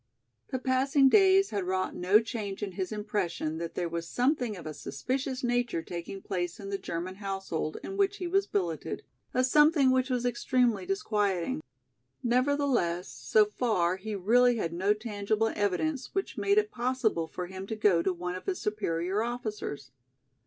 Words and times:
The 0.49 0.57
passing 0.57 1.09
days 1.09 1.51
had 1.51 1.63
wrought 1.63 1.93
no 1.95 2.19
change 2.19 2.63
in 2.63 2.71
his 2.71 2.91
impression 2.91 3.59
that 3.59 3.75
there 3.75 3.87
was 3.87 4.09
something 4.09 4.57
of 4.57 4.65
a 4.65 4.73
suspicious 4.73 5.43
nature 5.43 5.83
taking 5.83 6.23
place 6.23 6.59
in 6.59 6.69
the 6.71 6.79
German 6.79 7.17
household 7.17 7.77
in 7.83 7.97
which 7.97 8.17
he 8.17 8.25
was 8.25 8.47
billeted, 8.47 9.03
a 9.31 9.43
something 9.43 9.91
which 9.91 10.09
was 10.09 10.25
extremely 10.25 10.87
disquieting. 10.87 11.61
Nevertheless, 12.23 13.09
so 13.09 13.45
far 13.45 13.97
he 13.97 14.15
really 14.15 14.55
had 14.57 14.73
no 14.73 14.95
tangible 14.95 15.53
evidence 15.55 16.15
which 16.15 16.35
made 16.35 16.57
it 16.57 16.71
possible 16.71 17.27
for 17.27 17.45
him 17.45 17.67
to 17.67 17.75
go 17.75 18.01
to 18.01 18.11
one 18.11 18.33
of 18.33 18.47
his 18.47 18.59
superior 18.59 19.21
officers. 19.21 19.91